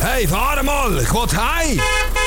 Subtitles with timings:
[0.00, 0.62] Hey, warte
[1.10, 2.17] god Gott!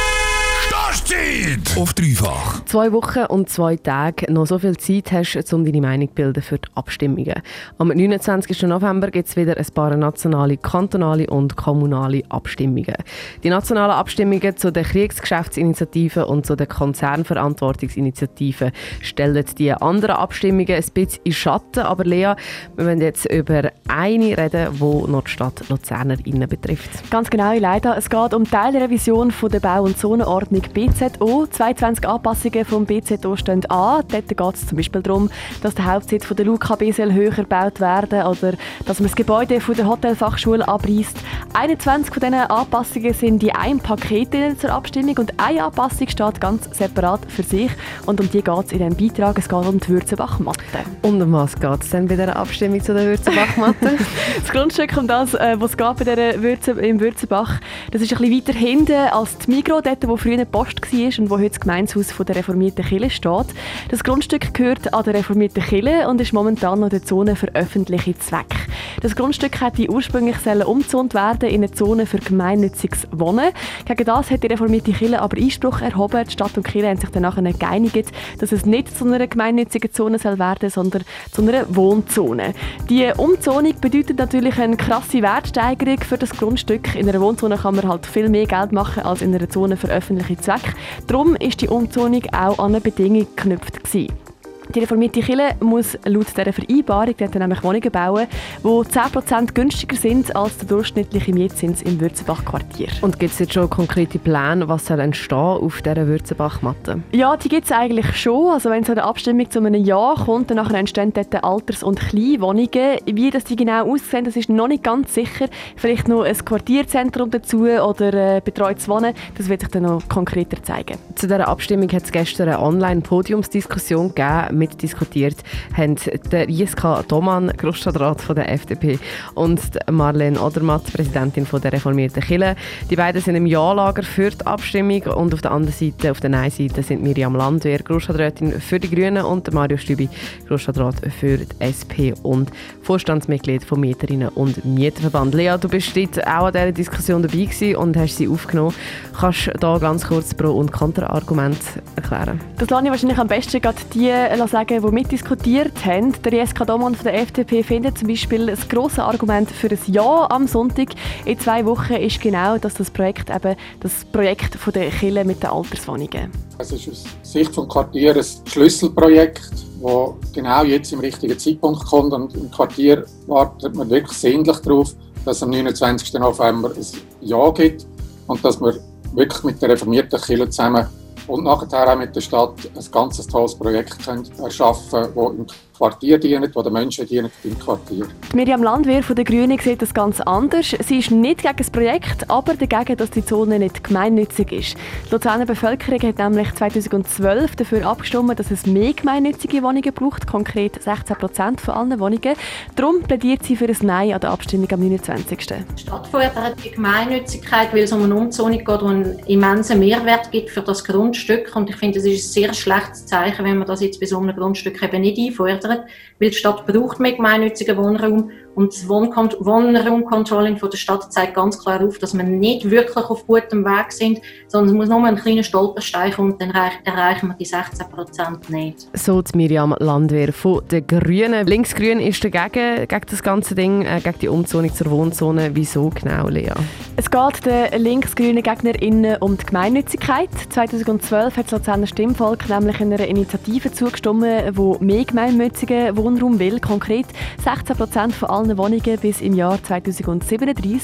[0.72, 0.92] Heim!
[1.12, 1.78] Startzeit!
[1.78, 2.66] Auf dreifach.
[2.66, 6.14] Zwei Wochen und zwei Tage, noch so viel Zeit hast du, um deine Meinung zu
[6.14, 7.42] bilden für die Abstimmungen.
[7.78, 8.64] Am 29.
[8.64, 12.96] November gibt es wieder ein paar nationale, kantonale und kommunale Abstimmungen.
[13.44, 20.86] Die nationalen Abstimmungen zu den Kriegsgeschäftsinitiativen und zu den Konzernverantwortungsinitiativen stellen die anderen Abstimmungen ein
[20.94, 21.82] bisschen in Schatten.
[21.82, 22.34] Aber Lea,
[22.76, 27.10] wir wollen jetzt über eine reden, die noch die Stadt Luzerner betrifft.
[27.10, 27.98] Ganz genau, leider.
[27.98, 31.48] Es geht um die Teilrevision von der Bau- und Zonenordnung BZO.
[31.48, 34.04] 22 Anpassungen vom BZO stehen an.
[34.08, 35.30] Dort geht es zum Beispiel darum,
[35.62, 38.54] dass der Hauptsitz von der Luca B höher gebaut werden oder
[38.86, 41.18] dass man das Gebäude von der Hotelfachschule abreißt.
[41.54, 46.70] 21 von diesen Anpassungen sind die ein Paket zur Abstimmung und eine Anpassung steht ganz
[46.78, 47.72] separat für sich
[48.06, 49.38] und um die geht es in diesem Beitrag.
[49.38, 50.62] Es geht um die Würzenbachmatte.
[51.02, 53.98] Und um was geht es denn bei dieser Abstimmung zu der Würzenbachmatte?
[54.42, 57.60] das Grundstück, um das, äh, was es bei dieser Würze, im Würzenbach,
[57.92, 61.30] das ist ein bisschen weiter hinten als die Migros, dort, wo früher Post war und
[61.30, 63.48] wo heute das Gemeinshaus der reformierten Kirche steht.
[63.90, 68.18] Das Grundstück gehört an der reformierten Kirche und ist momentan noch der Zone für öffentliche
[68.18, 68.58] Zwecke.
[69.02, 73.52] Das Grundstück hätte ursprünglich umgezont werden in eine Zone für gemeinnütziges Wohnen.
[73.86, 76.24] Gegen das hat die reformierte Kirche aber Einspruch erhoben.
[76.26, 79.92] Die Stadt und die Kirche haben sich danach geeinigt, dass es nicht zu einer gemeinnützigen
[79.92, 82.54] Zone soll werden sondern zu einer Wohnzone.
[82.90, 86.96] Die Umzonung bedeutet natürlich eine krasse Wertsteigerung für das Grundstück.
[86.96, 89.88] In einer Wohnzone kann man halt viel mehr Geld machen als in einer Zone für
[89.88, 90.74] öffentliche Zwecke.
[91.08, 93.84] Darum ist die Umzonung auch an eine Bedingung geknüpft.
[93.84, 94.31] Gewesen.
[94.74, 98.28] Die reformierte Kirche muss laut dieser Vereinbarung dort nämlich Wohnungen bauen,
[98.64, 102.88] die 10% günstiger sind als der durchschnittliche Mietzins im Würzenbach-Quartier.
[103.02, 107.02] Und gibt es jetzt schon konkrete Pläne, was soll entstehen auf dieser Würzenbach-Matte?
[107.12, 108.54] Ja, die gibt es eigentlich schon.
[108.54, 112.00] Also wenn es an der Abstimmung zu einem Ja kommt, dann entstehen dort Alters- und
[112.00, 113.00] Kleinwohnungen.
[113.06, 115.48] Wie das die genau aussehen, das ist noch nicht ganz sicher.
[115.76, 119.14] Vielleicht noch ein Quartierzentrum dazu oder äh, betreutes Wohnen.
[119.38, 120.98] Das wird sich dann noch konkreter zeigen.
[121.16, 125.38] Zu dieser Abstimmung hat es gestern eine Online-Podiumsdiskussion gegeben mitdiskutiert
[125.76, 125.96] haben
[126.32, 129.00] der Jiska Doman, Grossstadtrat von der FDP,
[129.34, 132.56] und Marlene Odermatt, Präsidentin von der reformierten Kille.
[132.90, 136.30] Die beiden sind im Ja-Lager für die Abstimmung und auf der anderen Seite, auf der
[136.30, 140.10] Nein-Seite, sind Miriam Landwehr, Grossstadträtin für die Grünen und Mario Stübi,
[140.48, 142.52] Grossstadtrat für die SP und
[142.84, 145.34] Vorstandsmitglied vom Mieterinnen- und Mieterverband.
[145.34, 148.74] Lea, du bist auch an dieser Diskussion dabei gewesen und hast sie aufgenommen.
[149.18, 151.60] Kannst du da ganz kurz Pro- und Kontra-Argument
[151.96, 152.40] erklären?
[152.58, 154.10] Das lasse ich wahrscheinlich am besten gerade die
[154.52, 156.14] sagen, die mitdiskutiert haben.
[156.24, 160.30] Der Jeska Domann von der FDP findet zum Beispiel das grosse Argument für ein Ja
[160.30, 160.90] am Sonntag
[161.26, 165.42] in zwei Wochen ist genau, dass das Projekt eben das Projekt von der Kille mit
[165.42, 166.30] den Alterswohnungen.
[166.58, 169.50] Es ist aus Sicht des Quartiers ein Schlüsselprojekt,
[169.82, 174.94] das genau jetzt im richtigen Zeitpunkt kommt und im Quartier wartet man wirklich sehnlich darauf,
[175.24, 176.14] dass es am 29.
[176.16, 176.86] November ein
[177.22, 177.88] Ja gibt
[178.28, 178.76] und dass wir
[179.14, 180.88] wirklich mit der reformierten Kirche zusammen
[181.28, 185.48] und nachher auch mit der Stadt ein ganz tolles Projekt können erschaffen können, das im
[185.82, 188.06] Quartier dienen, die den Menschen dienen im Quartier.
[188.36, 190.76] Miriam Landwehr von den Grünen sieht das ganz anders.
[190.80, 194.76] Sie ist nicht gegen das Projekt, aber dagegen, dass die Zone nicht gemeinnützig ist.
[195.08, 200.84] Die Luzerner Bevölkerung hat nämlich 2012 dafür abgestimmt, dass es mehr gemeinnützige Wohnungen braucht, konkret
[200.84, 202.36] 16 Prozent von allen Wohnungen.
[202.76, 205.48] Darum plädiert sie für ein Nein an der Abstimmung am 29.
[205.48, 210.30] Die Stadt fordert die Gemeinnützigkeit, weil es um eine Umzonung geht, die einen immensen Mehrwert
[210.32, 211.56] gibt für das Grundstück.
[211.56, 214.18] Und ich finde, es ist ein sehr schlechtes Zeichen, wenn man das jetzt bei so
[214.18, 215.86] einem Grundstück eben nicht einfordert
[216.20, 221.60] weil die Stadt braucht mehr gemeinnützigen Wohnraum und das Wohnraumcontrolling von der Stadt zeigt ganz
[221.60, 225.16] klar auf, dass wir nicht wirklich auf gutem Weg sind, sondern es muss nur ein
[225.16, 228.88] kleiner Stolperstein kommen, dann erreichen wir die 16 Prozent nicht.
[228.94, 231.48] So die Miriam Landwehr von den Grünen.
[231.48, 235.52] Linksgrün ist dagegen, gegen das ganze Ding, äh, gegen die Umzonung zur Wohnzone.
[235.54, 236.54] Wieso genau, Lea?
[236.98, 240.30] Es geht den linksgrünen GegnerInnen um die Gemeinnützigkeit.
[240.50, 246.60] 2012 hat das Luzerner Stimmvolk nämlich einer Initiative zugestimmt, die mehr gemeinnützigen Wohnraum will.
[246.60, 247.06] Konkret
[247.44, 250.82] 16 Prozent von allen Wohnungen bis im Jahr 2037.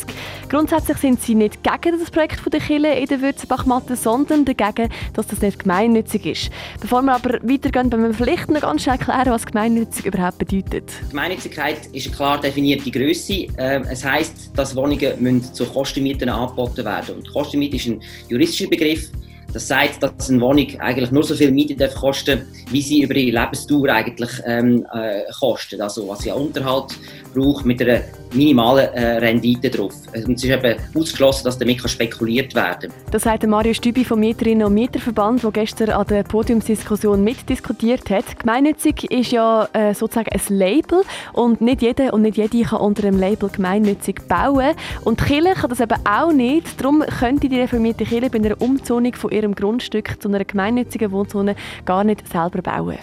[0.50, 5.28] Grundsätzlich sind sie nicht gegen das Projekt der Kille in der Würzenbachmatte, sondern dagegen, dass
[5.28, 6.50] das nicht gemeinnützig ist.
[6.80, 10.92] Bevor wir aber weitergehen, wollen wir vielleicht noch ganz schnell erklären, was gemeinnützig überhaupt bedeutet.
[11.10, 13.48] Gemeinnützigkeit ist eine klar definierte Größe.
[13.58, 17.16] Ähm, es heißt, dass Wohnungen zu Kostenmieten angeboten werden.
[17.16, 19.10] Und Kostenmiete ist ein juristischer Begriff.
[19.58, 23.16] Das sagt, dass eine Wohnung eigentlich nur so viel Miete darf kosten wie sie über
[23.16, 25.82] ihre Lebensdauer eigentlich ähm, äh, kostet.
[25.82, 26.98] Also was sie Unterhalt
[27.34, 28.02] braucht mit einer
[28.34, 29.94] minimalen äh, Rendite drauf.
[30.14, 33.12] Und es ist eben ausgeschlossen, dass damit spekuliert werden kann.
[33.12, 38.40] Das sagt Mario Stübi vom Mieterinnen und Mieterverband, der gestern an der Podiumsdiskussion mitdiskutiert hat.
[38.40, 41.02] Gemeinnützig ist ja äh, sozusagen ein Label
[41.34, 44.76] und nicht jeder und nicht jede kann unter dem Label gemeinnützig bauen.
[45.04, 46.80] Und die Kirche kann das eben auch nicht.
[46.82, 51.56] Darum könnte die reformierte Kirche bei einer Umzonung von ihrem Grundstück zu einer gemeinnützigen Wohnzone
[51.86, 52.98] gar nicht selber bauen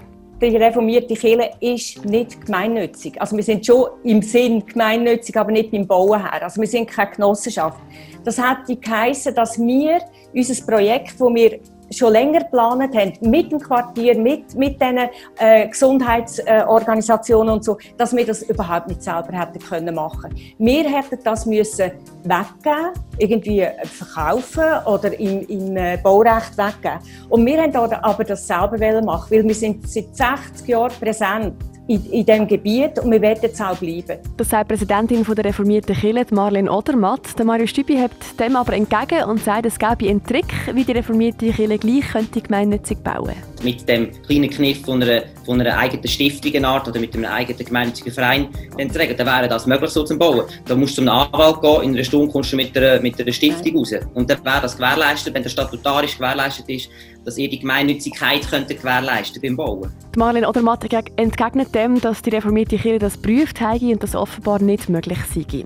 [0.51, 3.21] die reformierte Kirche ist nicht gemeinnützig.
[3.21, 6.43] Also wir sind schon im Sinn gemeinnützig, aber nicht beim Bauen her.
[6.43, 7.79] Also wir sind keine Genossenschaft.
[8.25, 10.01] Das hätte geheißen, dass wir
[10.35, 11.61] unser Projekt, das wir
[11.97, 14.99] schon länger geplant haben, mit dem Quartier, mit, mit den
[15.39, 20.35] äh, Gesundheitsorganisationen und so, dass wir das überhaupt nicht selber hätten können machen.
[20.59, 21.93] Wir hätten das müssen
[22.25, 26.99] weggeben, irgendwie verkaufen oder im, im äh, Baurecht weggeben.
[27.29, 31.55] Und wir haben aber das selber machen, weil wir sind seit 60 Jahren präsent
[31.87, 34.19] in, in diesem Gebiet und wir werden jetzt auch bleiben.
[34.37, 37.39] Das sagt die Präsidentin der reformierten Kirche, Marlene Odermatt.
[37.39, 40.93] Der Mario Stübi hebt dem aber entgegen und sagt, es gäbe einen Trick, wie die
[40.93, 45.77] reformierte Kirche gleich könnte gemeinnützig bauen könnte mit dem kleinen Kniff von einer, von einer
[45.77, 49.91] eigenen Stiftungsart oder mit einem eigenen gemeinnützigen Verein dann zu regeln, dann wäre das möglich
[49.91, 50.45] so zu bauen.
[50.67, 53.33] Da musst du zum Anwalt gehen, in einer Stunde kommst du mit einer, mit einer
[53.33, 53.93] Stiftung raus.
[54.15, 56.89] Und dann wäre das gewährleistet, wenn der statutarisch gewährleistet ist,
[57.25, 59.91] dass ihr die Gemeinnützigkeit könnte gewährleisten beim Bauen.
[60.17, 60.85] Marlene Odermatt
[61.17, 65.65] entgegnet dem, dass die reformierte Kirche das prüft und das offenbar nicht möglich sei.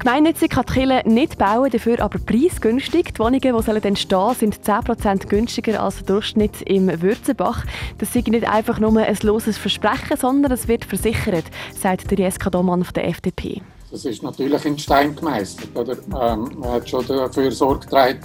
[0.00, 3.12] Gemeinnützig kann die nicht bauen, dafür aber preisgünstig.
[3.12, 7.64] Die Wohnungen, die entstehen sollen sind 10% günstiger als der Durchschnitt im Würzenbach.
[7.64, 7.66] Bach.
[7.98, 11.44] Das sei nicht einfach nur ein loses Versprechen, sondern es wird versichert,
[11.78, 13.60] sagt der Jeska Domann von der FDP.
[13.90, 15.76] Das ist natürlich in Stein gemeißelt.
[15.76, 15.92] Oder?
[15.92, 18.22] Ähm, man hat schon dafür Sorge getragen,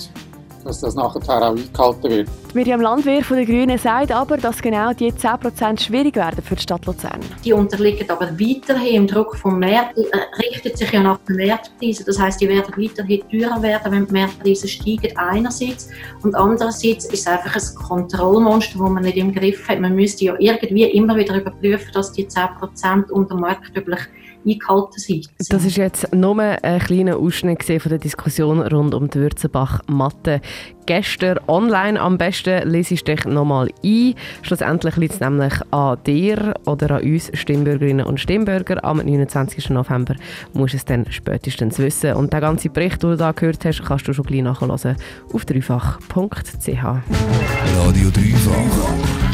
[0.65, 2.29] dass das nachher auch eingehalten wird.
[2.53, 6.61] Miriam Landwehr von den Grünen sagt aber, dass genau die 10% schwierig werden für die
[6.61, 7.19] Stadt Luzern.
[7.43, 9.97] Die unterliegen aber weiterhin im Druck vom Markt.
[9.97, 10.05] Die
[10.43, 12.05] richtet sich ja nach den Wertpreisen.
[12.05, 15.89] Das heißt, die werden weiterhin teurer werden, wenn die Mehrpreise steigen einerseits.
[16.23, 19.79] Und andererseits ist es einfach ein Kontrollmonster, das man nicht im Griff hat.
[19.79, 23.99] Man müsste ja irgendwie immer wieder überprüfen, dass die 10% unter marktüblich
[24.45, 25.29] eingehalten sind.
[25.49, 30.41] Das ist jetzt nur ein kleiner Ausschnitt von der Diskussion rund um die Würzenbach-Matte.
[30.85, 34.13] Gestern online am besten lese ich dich nochmal ein.
[34.43, 38.83] Schlussendlich liegt es nämlich an dir oder an uns Stimmbürgerinnen und Stimmbürger.
[38.83, 39.71] Am 29.
[39.71, 40.15] November
[40.53, 42.13] musst du es dann spätestens wissen.
[42.13, 45.45] Und den ganzen Bericht, den du da gehört hast, kannst du schon gleich nachhören auf
[45.45, 46.83] dreifach.ch.
[46.83, 49.24] Radio Dreifach.